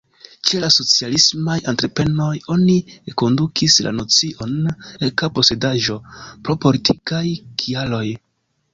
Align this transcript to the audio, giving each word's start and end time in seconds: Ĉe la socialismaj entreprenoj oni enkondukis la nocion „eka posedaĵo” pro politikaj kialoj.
Ĉe 0.49 0.59
la 0.61 0.69
socialismaj 0.75 1.57
entreprenoj 1.71 2.31
oni 2.55 2.79
enkondukis 3.13 3.77
la 3.89 3.95
nocion 3.99 4.57
„eka 5.11 5.33
posedaĵo” 5.39 6.01
pro 6.19 6.61
politikaj 6.69 7.27
kialoj. 7.65 8.07